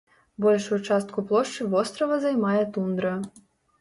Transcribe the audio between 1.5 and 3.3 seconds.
вострава займае тундра.